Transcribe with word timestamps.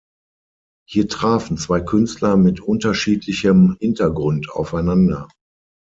Hier 0.89 1.07
trafen 1.07 1.57
zwei 1.57 1.79
Künstler 1.79 2.35
mit 2.35 2.59
unterschiedlichem 2.59 3.77
Hintergrund 3.79 4.49
aufeinander. 4.49 5.27